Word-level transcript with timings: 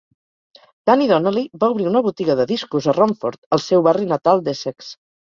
Danny 0.89 1.05
Donnelly 1.09 1.41
va 1.63 1.67
obrir 1.73 1.85
una 1.89 2.01
botiga 2.07 2.35
de 2.39 2.45
discos 2.51 2.87
a 2.87 2.95
Romford, 2.99 3.37
el 3.57 3.61
seu 3.65 3.83
barri 3.89 4.09
natal 4.15 4.41
d'Essex. 4.49 4.89